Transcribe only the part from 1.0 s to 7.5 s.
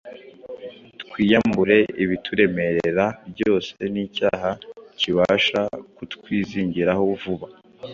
twiyambure ibituremerera byose n’icyaha kibasha kutwizingiraho vuba,